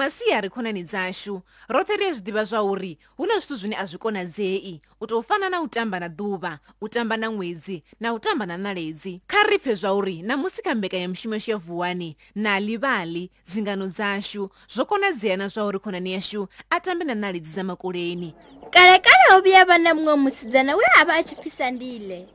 masiyari 0.00 0.48
khonani 0.50 0.82
dzashu 0.84 1.42
rothe 1.68 1.94
riyazvidiva 2.00 2.44
zvauri 2.44 2.98
hune 3.18 3.34
zvithu 3.38 3.56
zvine 3.56 3.76
azvikonadzei 3.82 4.80
utofana 5.00 5.48
nautamba 5.48 6.00
naduva 6.00 6.58
utamba 6.80 7.16
namwedzi 7.16 7.76
nautamba 8.00 8.46
nanaledzi 8.46 9.20
karipfe 9.26 9.74
zvauri 9.74 10.22
namusikambeka 10.22 10.96
yemushumo 10.96 11.38
shevhuwani 11.38 12.16
nalivali 12.34 13.30
dzingano 13.48 13.86
dzashu 13.92 14.50
zvokonadzeyana 14.72 15.48
zvauri 15.52 15.78
khonani 15.78 16.10
yashu 16.16 16.48
atambe 16.70 17.04
nanaledzi 17.04 17.50
zamakoleni 17.52 18.34
kare 18.72 18.98
kare 19.04 19.36
ubiya 19.38 19.64
vana 19.64 19.94
mumwe 19.94 20.14
musidzana 20.16 20.76
uye 20.76 20.86
ava 21.00 21.12
achipfisa 21.20 21.70
ndile 21.70 22.28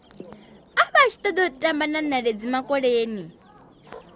ava 0.76 0.98
achitoda 1.08 1.50
kutamba 1.50 1.88
nanaledzi 1.88 2.48
makoleni 2.48 3.32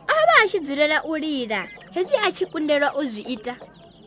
ava 0.07 0.33
achidzurera 0.43 1.03
ulira 1.03 1.65
hezi 1.91 2.09
a 2.27 2.31
tshi 2.31 2.45
kundelwa 2.45 2.95
u 2.95 3.05
zwi 3.05 3.21
ita 3.21 3.55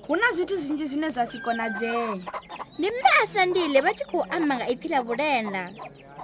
hu 0.06 0.16
na 0.16 0.32
zwithu 0.32 0.56
zwinzhi 0.56 0.86
zwine 0.86 1.10
zwa 1.10 1.26
si 1.26 1.38
konadzee 1.38 2.06
ndi 2.78 2.90
mbasa 2.90 3.46
ndile 3.46 3.80
vha 3.80 3.94
tshi 3.94 4.04
khou 4.04 4.24
amba 4.30 4.56
nga 4.56 4.68
ipfi 4.68 4.88
ḽa 4.88 5.02
vhulenda 5.04 5.70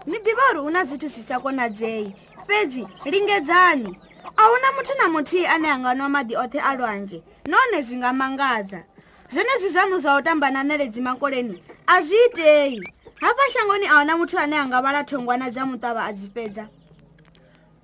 ni 0.06 0.16
ḓivha 0.18 0.46
uri 0.50 0.60
hu 0.60 0.70
na 0.70 0.84
zwithu 0.84 1.08
zwi 1.08 1.22
sa 1.22 1.40
konadzei 1.40 2.12
fhedzi 2.46 2.86
lingedzani 3.04 3.98
a 4.36 4.42
hu 4.46 4.54
na 4.62 4.68
muthu 4.76 4.92
na 4.98 5.06
muthihi 5.08 5.46
ane 5.46 5.68
a 5.70 5.78
nga 5.78 5.94
nwa 5.94 6.08
maḓi 6.08 6.34
oṱhe 6.44 6.60
a 6.64 6.74
lwanje 6.76 7.22
nahone 7.48 7.82
zwi 7.82 7.96
nga 7.96 8.12
mangadza 8.12 8.80
zwenezwi 9.28 9.68
zwanu 9.68 10.00
zwa 10.00 10.16
u 10.16 10.22
tamba 10.22 10.50
na 10.50 10.62
neledzi 10.62 11.00
makoleni 11.00 11.62
a 11.86 12.02
zwi 12.02 12.16
itei 12.26 12.80
hafha 13.20 13.46
shangoni 13.52 13.86
a 13.86 13.98
hu 14.00 14.04
na 14.04 14.16
muthu 14.16 14.38
ane 14.38 14.56
a 14.58 14.66
nga 14.66 14.82
vhala 14.82 15.04
thongwana 15.04 15.50
dza 15.50 15.60
muṱavha 15.66 16.02
a 16.08 16.12
dzi 16.12 16.30
fhedza 16.34 16.64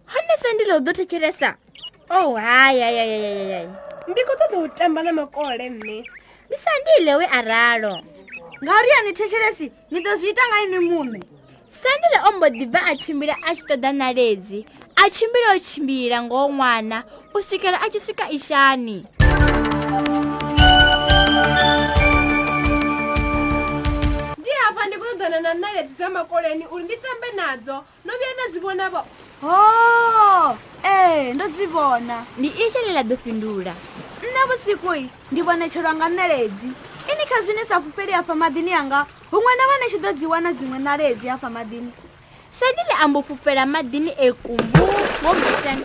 honesa 0.06 0.48
ndi 0.54 0.64
ḽo 0.64 0.74
u 0.78 0.84
ḓo 0.84 0.92
thetshelesa 0.96 1.56
oh 2.10 2.36
hayayayayayayayi 2.36 3.68
ndi 4.08 4.20
kho 4.24 4.34
ṱoḓa 4.36 4.58
u 4.64 4.68
tamba 4.76 5.00
na 5.02 5.12
makole 5.12 5.56
nṋe 5.56 5.68
ndi 6.44 6.56
sa 6.60 6.70
ndile 6.82 7.16
we 7.24 7.26
aralo 7.26 7.94
ngauri 8.60 8.88
ya 8.92 9.00
ni 9.04 9.12
thetshelesi 9.16 9.66
ni 9.90 9.98
ḓo 10.04 10.12
zwi 10.20 10.28
ita 10.30 10.44
nga 10.48 10.58
ini 10.64 10.78
muṋe 10.92 11.20
sandile 11.80 12.18
o 12.28 12.28
mbo 12.36 12.46
ḓi 12.54 12.64
bva 12.70 12.80
a 12.92 12.92
tshimbila 12.98 13.34
a 13.40 13.50
tshi 13.56 13.62
ṱoḓa 13.68 13.90
naledzi 13.98 14.60
a 14.96 15.04
tshimbila 15.12 15.48
o 15.56 15.58
tshimbila 15.64 16.16
ngoo 16.28 16.46
ṅwana 16.52 16.98
u 17.32 17.38
swikela 17.46 17.78
a 17.80 17.86
tshi 17.88 18.00
swika 18.04 18.24
ishani 18.36 18.96
ndi 24.38 24.50
hafha 24.60 24.82
ndi 24.86 24.96
khou 25.02 25.14
ṱoḓana 25.20 25.38
na 25.44 25.52
naledzi 25.62 25.94
dza 25.96 26.08
makoleni 26.16 26.64
uri 26.72 26.84
ndi 26.84 26.96
tambe 27.02 27.28
nadzo 27.38 27.76
no 28.04 28.10
vhuya 28.18 28.34
na 28.36 28.44
dzi 28.52 28.58
vhonavo 28.62 29.00
hoo 29.42 29.50
oh, 29.50 30.56
ee 30.84 31.28
eh, 31.30 31.34
ndo 31.34 31.48
dzi 31.48 31.66
vona 31.66 32.24
ndi 32.38 32.48
ishe 32.48 32.78
ḽi 32.86 32.94
ḽa 32.96 33.02
ḓo 33.02 33.16
fhindula 33.22 33.74
nṋe 34.22 34.42
vhusiku 34.48 34.90
ndi 35.32 35.40
vhonetshelwa 35.42 35.92
nga 35.98 36.06
ṋeledzi 36.08 36.70
ini 37.12 37.24
kha 37.28 37.42
zwine 37.42 37.64
sa 37.64 37.80
fhufheli 37.82 38.12
hafha 38.12 38.32
maḓini 38.34 38.72
anga 38.78 39.06
huṅwe 39.32 39.50
na 39.58 39.64
vha 39.68 39.74
ni 39.80 39.86
tshi 39.90 39.98
ḓo 39.98 40.12
dzi 40.14 40.26
wana 40.26 40.52
dziṅwe 40.52 40.78
ṋaledzi 40.86 41.26
hafha 41.28 41.48
maḓini 41.50 41.90
sa 42.50 42.66
ndi 42.72 42.82
ḽi 42.90 42.94
ambo 43.04 43.22
fhufhela 43.22 43.64
maḓini 43.66 44.10
ekumbu 44.26 44.84
ho 45.22 45.30
mashani 45.34 45.82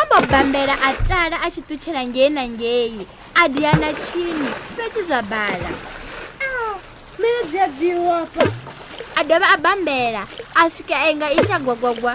ambo 0.00 0.16
bambela 0.30 0.74
a 0.80 0.88
tala 1.08 1.36
a 1.42 1.50
tshi 1.50 1.60
ṱutshela 1.66 2.02
ngeye 2.06 2.28
na 2.30 2.42
ngeyi 2.48 3.06
a 3.34 3.48
diyana 3.48 3.92
tshini 3.98 4.46
fhedzi 4.78 5.02
zwa 5.10 5.22
bala 5.22 5.70
ṋeledzi 7.22 7.58
ah, 7.60 7.64
a 7.66 7.68
dziwapa 7.68 8.42
a 9.16 9.20
dovha 9.24 9.48
a 9.54 9.56
bambela 9.58 10.22
a 10.56 10.70
swika 10.70 10.96
enga 11.10 11.28
isha 11.34 11.58
gwagwagwa 11.58 12.14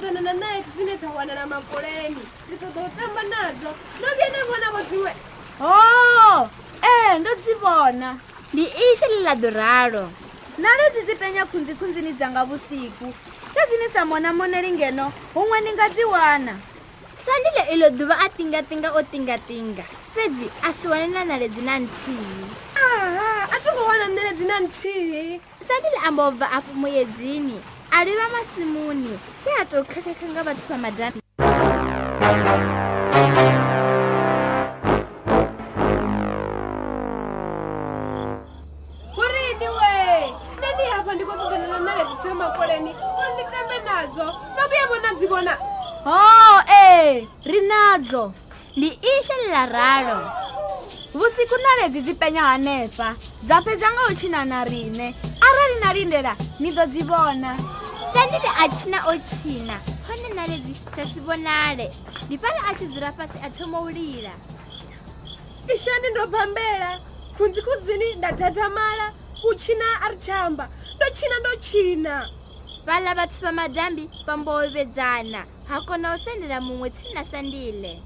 ṱoḓana 0.00 0.20
na 0.24 0.32
nights 0.32 0.72
dzine 0.74 0.94
dza 1.00 1.08
wanala 1.16 1.44
makoleni 1.52 2.22
ndi 2.48 2.56
ṱoḓa 2.62 2.80
u 2.88 2.90
tamba 2.96 3.22
nadzo 3.32 3.70
no 4.00 4.06
vhuya 4.16 4.28
na 4.34 4.40
vhona 4.48 4.68
vho 4.74 4.80
dziwe 4.90 5.12
ho 5.60 5.74
ee 6.92 7.10
ndo 7.20 7.30
dzi 7.40 7.52
vhona 7.62 8.10
ndi 8.52 8.64
ishe 8.86 9.06
ḽila 9.12 9.32
ḓuralo 9.42 10.04
na 10.62 10.68
ledzi 10.78 11.00
dzi 11.06 11.14
penya 11.20 11.42
khunzikhunzini 11.50 12.10
dzanga 12.18 12.42
vhusiku 12.48 13.08
kha 13.54 13.62
zwini 13.68 13.88
sa 13.94 14.00
mona 14.10 14.30
moneli 14.38 14.70
ngeno 14.76 15.06
huṅwe 15.34 15.56
ni 15.64 15.70
nga 15.74 15.86
dzi 15.94 16.04
wana 16.14 16.54
sa 17.24 17.32
ndile 17.40 17.62
iḽo 17.74 17.88
ḓuvha 17.98 18.14
a 18.24 18.28
tingatinga 18.36 18.88
o 18.96 19.00
tingatinga 19.12 19.84
fhedzi 20.14 20.46
a 20.64 20.70
si 20.78 20.86
wanela 20.90 21.22
naledzi 21.28 21.60
na 21.68 21.74
nthihi 21.84 22.44
aha 22.86 23.30
a 23.52 23.56
thongo 23.62 23.82
wana 23.90 24.06
naledzi 24.16 24.44
na 24.50 24.56
nthihi 24.66 25.26
sa 25.66 25.74
ndile 25.80 25.98
ambo 26.08 26.24
bva 26.36 26.46
afho 26.56 26.72
muyedzini 26.80 27.58
aliva 27.98 28.26
masimuni 28.32 29.18
iyatokhakakanga 29.50 30.42
vathu 30.48 30.66
va 30.72 30.78
madhambi 30.84 31.20
kurini 39.16 39.68
we 39.78 39.94
ndeni 40.58 40.84
hapa 40.96 41.10
ndikokokanana 41.14 41.78
naleti 41.86 42.10
tsamba 42.22 42.46
koleni 42.56 42.90
unditembe 43.20 43.76
nadzo 43.86 44.26
vabuya 44.56 44.84
vona 44.90 45.08
ndzi 45.14 45.26
vona 45.32 45.54
ho 46.06 46.18
e 46.84 47.28
ri 47.48 47.60
nadzo 47.70 48.22
ni 48.80 48.86
ixa 49.12 49.34
lilararo 49.44 50.18
vusiku 51.18 51.54
na 51.64 51.70
lebyi 51.82 52.00
dzi 52.04 52.14
penya 52.14 52.40
hanefa 52.52 53.08
dza 53.44 53.58
pedza 53.64 53.88
nga 53.92 54.02
u 54.12 54.14
china 54.14 54.44
na 54.44 54.58
rine 54.64 55.06
arali 55.46 55.76
na 55.84 55.90
lindela 55.96 56.32
ni 56.62 56.70
do 56.70 56.86
dzi 56.86 57.02
vona 57.02 57.52
sendile 58.12 58.48
a 58.58 58.68
tshina 58.68 58.98
o 59.10 59.14
tshina 59.18 59.76
hone 60.06 60.34
naledzi 60.34 60.74
sa 60.74 61.04
si 61.06 61.20
vonale 61.20 61.92
ndi 62.26 62.38
fhala 62.38 62.66
a 62.70 62.74
tshi 62.74 62.86
dzula 62.90 63.12
fhasi 63.14 63.38
a 63.46 63.50
thoma 63.50 63.80
u 63.80 63.88
lila 63.88 64.30
ishani 65.74 66.10
ndo 66.10 66.26
bambela 66.26 66.98
khunzi 67.38 67.60
khudzini 67.62 68.14
nda 68.18 68.30
dhadhamala 68.38 69.12
u 69.46 69.54
tshina 69.54 69.84
a 70.02 70.08
ri 70.10 70.16
tshamba 70.16 70.64
ndo 70.96 71.06
tshina 71.14 71.36
ndo 71.40 71.52
tshina 71.62 72.14
fhala 72.86 73.14
vhathu 73.14 73.40
vha 73.46 73.52
madambi 73.52 74.10
vha 74.26 74.34
mbovedzana 74.36 75.40
ha 75.70 75.76
kona 75.86 76.14
u 76.14 76.18
sendela 76.18 76.58
muṅwe 76.60 76.90
tsini 76.90 77.14
na 77.14 77.22
sandile 77.24 78.02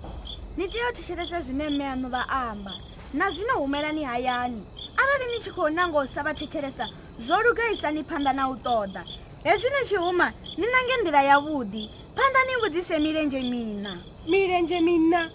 ni 0.57 0.69
tea 0.69 0.89
u 0.91 0.95
thetshelesa 0.97 1.41
zwine 1.41 1.71
meanu 1.71 2.09
vha 2.13 2.29
amba 2.29 2.73
na 3.15 3.31
zwino 3.33 3.55
humelani 3.57 4.05
hayani 4.05 4.61
arali 5.01 5.33
ni 5.33 5.39
tshi 5.41 5.51
khou 5.51 5.69
nango 5.73 6.05
sa 6.07 6.21
vha 6.23 6.35
thetshelesa 6.37 6.89
zwo 7.19 7.41
lugaisani 7.43 8.03
phanḓa 8.05 8.33
na 8.37 8.49
u 8.49 8.55
ṱoḓa 8.61 9.05
hezwi 9.44 9.71
ni 9.71 9.87
tshi 9.87 9.97
huma 9.97 10.32
ni 10.56 10.66
na 10.66 10.78
nge 10.82 10.97
ndila 11.03 11.22
yavhuḓi 11.22 11.88
phanda 12.16 12.41
ni 12.47 12.56
mbudzise 12.56 12.99
milenzhe 12.99 13.43
mina 13.43 13.99
milenzhe 14.28 14.81
mina 14.81 15.31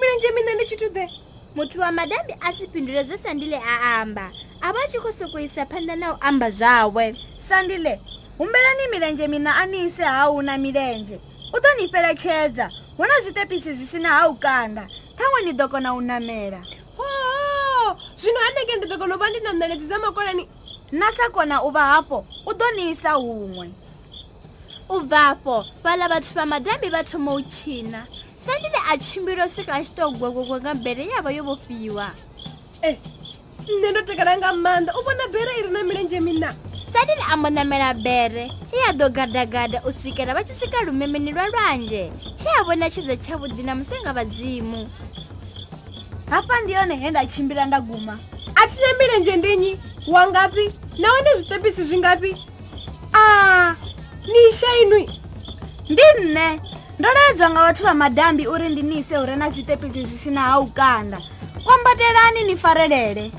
milenzhe 0.00 0.30
mina 0.34 0.54
ndi 0.54 0.64
tshi 0.64 0.76
tude 0.76 1.08
muthu 1.54 1.80
wa 1.80 1.92
madabi 1.92 2.34
a 2.40 2.52
si 2.52 2.66
phindule 2.66 3.02
zwe 3.04 3.18
sandile 3.18 3.56
a 3.62 4.00
amba 4.02 4.30
a 4.60 4.72
vha 4.72 4.78
a 4.84 4.88
tshi 4.88 4.98
khou 4.98 5.12
sokou 5.12 5.38
isa 5.38 5.66
phanda 5.66 5.96
na 5.96 6.14
u 6.14 6.16
amba 6.20 6.50
zwawe 6.50 7.14
sandile 7.38 8.00
humbelani 8.38 8.86
milenzhe 8.90 9.28
mina 9.28 9.54
a 9.56 9.66
ni 9.66 9.86
ise 9.86 10.02
hau 10.02 10.42
na 10.42 10.58
milenzhe 10.58 11.20
u 11.52 11.56
ḓo 11.56 11.70
ni 11.78 11.86
feletshedza 11.88 12.70
hu 12.96 13.04
na 13.06 13.20
zwitepisi 13.22 13.72
zwi 13.74 13.86
si 13.86 13.98
na 13.98 14.08
ha 14.08 14.28
u 14.28 14.34
kanda 14.34 14.88
thanwe 15.16 15.40
ni 15.46 15.52
ḓo 15.54 15.68
kona 15.70 15.94
u 15.94 16.00
namela 16.02 16.58
hoho 16.98 17.94
zwino 18.18 18.38
hanenge 18.42 18.76
ndi 18.76 18.86
ḓo 18.90 18.98
kona 18.98 19.14
u 19.16 19.18
vha 19.18 19.30
ndi 19.30 19.40
na 19.40 19.52
naledzi 19.52 19.86
dza 19.86 19.98
makolani 20.02 20.42
na 20.94 21.06
hlakona 21.16 21.62
u 21.64 21.70
vapo 21.70 22.24
u 22.46 22.54
to 22.54 22.64
niyisa 22.76 23.14
wun'we 23.18 23.68
u 24.88 25.00
vapo 25.10 25.64
vala 25.82 26.06
vathu 26.12 26.34
va 26.36 26.44
madyambi 26.46 26.88
va 26.90 27.02
thoma 27.04 27.32
wu 27.34 27.42
china 27.42 28.06
sanile 28.46 28.78
a 28.92 28.98
chimbilo 29.06 29.48
swika 29.54 29.82
xitogwegwegwenga 29.86 30.72
mbere 30.80 31.02
ya 31.10 31.20
va 31.24 31.30
yo 31.36 31.42
vofiwa 31.44 32.06
e 32.88 32.98
nne 33.74 33.88
no 33.94 34.02
tekelanga 34.06 34.52
mandla 34.54 34.94
u 34.98 35.02
vona 35.02 35.26
bere 35.34 35.52
i 35.58 35.62
ri 35.66 35.70
na 35.74 35.82
milenje 35.82 36.20
mina 36.20 36.54
sanile 36.92 37.24
a 37.32 37.36
monamela 37.36 37.90
bere 38.06 38.44
i 38.46 38.76
ya 38.86 38.92
do 38.92 39.08
gadagada 39.08 39.82
u 39.86 39.90
swikela 39.92 40.34
va 40.34 40.44
chisika 40.46 40.78
lumemeni 40.86 41.32
lwa 41.32 41.48
lwandle 41.50 42.12
i 42.22 42.46
ya 42.56 42.62
vona 42.64 42.86
xidze 42.90 43.16
chavudina 43.16 43.74
musenga 43.74 44.12
vadzimu 44.12 44.86
hapa 46.30 46.60
ndi 46.60 46.72
yone 46.72 46.96
henda 46.96 47.26
chimbila 47.26 47.66
nda 47.66 47.80
guma 47.80 48.14
hatina 48.64 48.86
milenje 48.98 49.36
ndinyi 49.36 49.76
wangapi 50.06 50.70
nawo 50.98 51.16
ni 51.20 51.40
zvitepisi 51.40 51.82
zvingapi 51.84 52.36
a 53.12 53.18
ah, 53.18 53.76
niishainwi 54.28 55.10
ndi 55.88 56.02
nne 56.20 56.60
ndoledzwa 56.98 57.50
nga 57.50 57.60
vathu 57.62 57.82
va 57.82 57.94
madhambi 57.94 58.46
uri 58.48 58.68
ndinise 58.68 59.16
hure 59.16 59.36
na 59.36 59.50
zvitepisi 59.50 60.04
zvisina 60.04 60.40
ha 60.40 60.60
ukanda 60.60 61.20
kombotelani 61.64 62.44
ni 62.44 62.56
farelele 62.56 63.32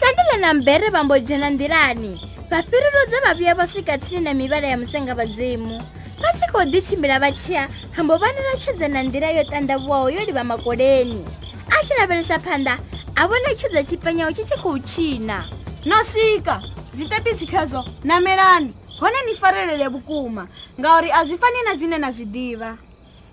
sandile 0.00 0.36
na 0.46 0.54
mbere 0.54 0.88
vambo 0.90 1.18
dzhena 1.18 1.50
ndilani 1.50 2.30
vafhirirudze 2.50 3.20
vavuya 3.26 3.54
va 3.54 3.66
swika 3.66 3.98
tsini 3.98 4.20
na 4.20 4.34
mivala 4.34 4.66
ya 4.66 4.78
musenga 4.78 5.14
vadzimu 5.14 5.82
va 6.22 6.28
tshi 6.32 6.46
khou 6.52 6.62
ḓitshimbila 6.64 7.20
va 7.20 7.32
tshiya 7.32 7.68
hambo 7.90 8.16
vanelatshedza 8.16 8.88
na 8.88 9.02
ndila 9.02 9.30
yo 9.30 9.44
tandavuwaho 9.44 10.10
yo 10.10 10.24
livamakoleni 10.24 11.26
a 11.70 11.84
tshi 11.84 11.92
lavelisa 11.98 12.36
phanḓa 12.38 12.78
a 13.16 13.28
vona 13.28 13.54
tshidza 13.54 13.82
tshipenyao 13.84 14.32
tshi 14.32 14.44
tshi 14.44 14.54
khou 14.58 14.78
tshina 14.82 15.38
no 15.86 16.02
swika 16.04 16.60
zwitepisi 16.92 17.46
khezo 17.46 17.84
namelani 18.04 18.72
hone 19.00 19.16
ni 19.26 19.34
farelele 19.34 19.88
vhukuma 19.88 20.48
ngauri 20.80 21.10
a 21.12 21.24
zwi 21.24 21.38
fani 21.38 21.62
na 21.62 21.76
zwine 21.76 21.98
na 21.98 22.10
zwi 22.10 22.24
ḓivha 22.26 22.76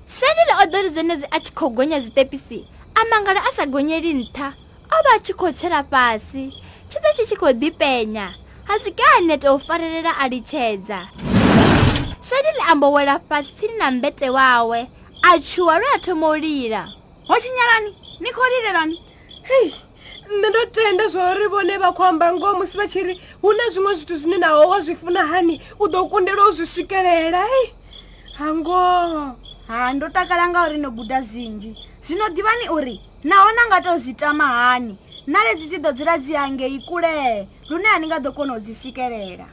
senile 0.05 0.53
o 0.61 0.65
dori 0.65 0.89
zwenezwi 0.89 1.27
a 1.31 1.39
tshi 1.39 1.51
khou 1.53 1.69
gonya 1.69 1.99
zwitepisi 1.99 2.67
a 2.95 3.05
mangala 3.09 3.41
a 3.41 3.51
sa 3.51 3.65
gonyeli 3.65 4.13
nṱha 4.13 4.49
o 4.93 4.97
vha 5.03 5.11
a 5.15 5.19
tshi 5.19 5.33
khou 5.33 5.51
tsela 5.51 5.83
fhasi 5.83 6.53
tshidza 6.89 7.11
tshi 7.13 7.25
tshi 7.25 7.35
khou 7.35 7.49
ḓipenya 7.53 8.29
ha 8.65 8.77
swike 8.79 9.03
anete 9.17 9.49
u 9.49 9.59
farelela 9.59 10.13
a 10.21 10.27
litshedza 10.29 11.09
senile 12.21 12.61
ambo 12.69 12.91
wela 12.91 13.19
fhasi 13.29 13.51
tsini 13.55 13.77
na 13.77 13.91
mbete 13.91 14.29
wawe 14.29 14.89
a 15.23 15.39
tshuwa 15.39 15.79
lwe 15.79 15.87
a 15.95 15.99
thomo 15.99 16.29
u 16.29 16.35
lila 16.37 16.83
ho 17.27 17.33
tshinyalani 17.39 17.95
ni 18.19 18.29
khou 18.31 18.45
lilelani 18.57 19.09
hei 19.43 19.73
nṋe 20.29 20.49
ndo 20.49 20.65
tenda 20.71 21.07
zvori 21.07 21.47
vhone 21.49 21.77
vha 21.77 21.91
khou 21.93 22.03
amba 22.05 22.31
ngoho 22.33 22.57
musi 22.59 22.77
vha 22.77 22.87
tshi 22.87 23.01
ri 23.03 23.19
hu 23.41 23.53
na 23.57 23.63
zwiṅwe 23.73 23.93
zwithu 23.95 24.17
zwine 24.17 24.37
naho 24.37 24.67
wa 24.69 24.79
zwi 24.81 24.95
funa 24.95 25.25
hani 25.27 25.61
u 25.79 25.85
ḓo 25.85 26.01
kundela 26.11 26.49
u 26.49 26.51
zwi 26.51 26.65
swikelela 26.67 27.41
hei 27.51 27.73
hangoho 28.37 29.35
ha 29.67 29.93
ndo 29.93 30.09
takala 30.09 30.47
ngauri 30.49 30.77
no 30.77 30.89
guda 30.91 31.21
zwinzhi 31.21 31.75
zwino 32.03 32.25
ḓivani 32.25 32.69
uri 32.71 32.99
naho 33.23 33.49
na 33.55 33.61
nga 33.67 33.81
to 33.81 33.97
zwi 33.97 34.13
tama 34.13 34.47
hani 34.47 34.97
naledzi 35.27 35.67
dzi 35.67 35.77
ḓo 35.77 35.91
dzula 35.93 36.17
dzi 36.17 36.33
hangei 36.35 36.79
kulee 36.79 37.45
lune 37.69 37.87
a 37.95 37.99
ni 37.99 38.07
nga 38.07 38.19
ḓo 38.19 38.31
kona 38.35 38.53
u 38.53 38.59
dzi 38.59 38.73
swikelela 38.75 39.47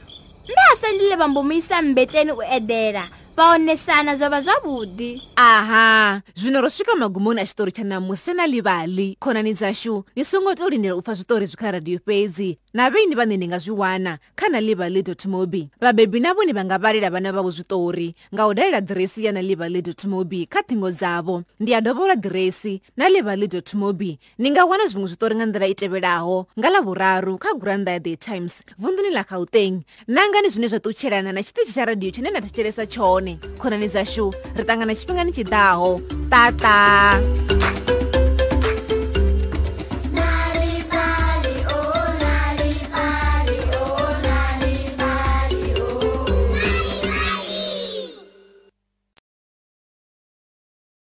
nda 0.49 0.75
sendile 0.81 1.15
vhambo 1.15 1.43
muisa 1.43 1.81
mmbeteni 1.81 2.31
u 2.31 2.41
edela 2.43 3.09
vaonesana 3.39 4.15
zova 4.15 4.41
zvavudi 4.41 5.21
aha 5.35 6.21
zvino 6.35 6.61
ro 6.61 6.69
swika 6.69 6.95
magumoni 6.95 7.41
a 7.41 7.45
xitori 7.45 7.71
cha 7.71 7.83
namusi 7.83 8.33
na 8.35 8.45
livali 8.47 9.15
khonani 9.21 9.53
dzaxu 9.55 10.03
ni 10.15 10.25
songo 10.25 10.55
to 10.59 10.67
rindela 10.69 10.95
u 10.95 11.01
pfa 11.01 11.15
switori 11.15 11.47
byi 11.47 11.55
kha 11.59 11.71
radiyo 11.71 11.99
fezi 12.03 12.57
navini 12.73 13.15
vane 13.15 13.37
ni 13.37 13.47
nga 13.47 13.59
zwi 13.59 13.71
wana 13.73 14.17
kha 14.35 14.49
na 14.49 14.59
livaly 14.61 15.03
mobi 15.25 15.69
vabebi 15.81 16.19
na 16.19 16.33
vone 16.33 16.53
va 16.53 16.65
nga 16.65 16.77
valela 16.77 17.09
vana 17.09 17.31
vavo 17.31 17.49
zwitori 17.51 18.13
nga 18.33 18.47
u 18.47 18.53
dalela 18.53 18.81
diresi 18.81 19.25
ya 19.25 19.31
na 19.31 19.41
livaly 19.41 19.83
mobi 20.07 20.45
kha 20.45 20.63
thingo 20.63 20.91
dzavo 20.91 21.43
ndi 21.59 21.71
ya 21.71 21.81
dovola 21.81 22.15
diresi 22.15 22.81
na 22.97 23.09
livaly 23.09 23.49
mobi 23.73 24.19
ni 24.37 24.51
nga 24.51 24.65
wana 24.65 24.85
zwiṅwe 24.85 25.07
zwitori 25.07 25.35
nga 25.35 25.45
nḓila 25.45 25.67
i 25.69 25.75
tevhelaho 25.75 26.45
nga 26.59 26.69
lavuraru 26.69 27.37
kha 27.39 27.53
guranda 27.57 27.91
ya 27.91 27.99
the 27.99 28.15
times 28.17 28.61
vunduni 28.77 29.09
ḽa 29.09 29.25
gauteng 29.29 29.81
nangani 30.07 30.49
zwine 30.49 30.67
zwa 30.69 30.79
ṱutshelana 30.79 31.33
na 31.33 31.41
tshiṱitshi 31.41 31.73
tsha 31.73 31.85
radiyo 31.85 32.11
tshine 32.11 32.29
na 32.31 32.41
thetshelesa 32.41 32.85
tshone 32.85 33.39
khonani 33.57 33.87
dzashu 33.87 34.29
ri 34.55 34.63
ṱangana 34.63 34.93
tshifhingani 34.93 35.31
tshiḓaho 35.33 35.99
tata 36.29 38.08